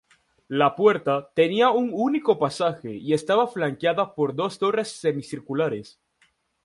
[0.47, 5.99] La puerta tenía un único pasaje y estaba flanqueada por dos torres semicirculares.